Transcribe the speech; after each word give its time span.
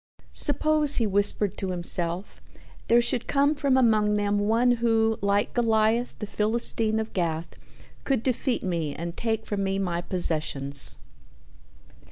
"Suppose," 0.33 0.95
he 0.95 1.05
whispered 1.05 1.57
to 1.57 1.69
himself, 1.69 2.41
"there 2.87 3.03
should 3.03 3.27
come 3.27 3.53
from 3.53 3.77
among 3.77 4.15
them 4.15 4.39
one 4.39 4.77
who, 4.77 5.19
like 5.21 5.53
Goliath 5.53 6.17
the 6.17 6.25
Philistine 6.25 6.99
of 6.99 7.13
Gath, 7.13 7.55
could 8.03 8.23
defeat 8.23 8.63
me 8.63 8.95
and 8.95 9.15
take 9.15 9.45
from 9.45 9.63
me 9.63 9.77
my 9.77 10.01
possessions." 10.01 10.97